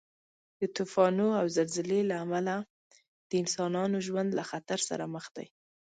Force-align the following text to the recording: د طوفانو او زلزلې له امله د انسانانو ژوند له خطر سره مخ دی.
د 0.59 0.61
طوفانو 0.75 1.27
او 1.39 1.45
زلزلې 1.57 2.01
له 2.09 2.15
امله 2.25 2.55
د 3.29 3.31
انسانانو 3.43 3.97
ژوند 4.07 4.29
له 4.39 4.43
خطر 4.49 4.79
سره 4.89 5.03
مخ 5.13 5.25
دی. 5.35 5.47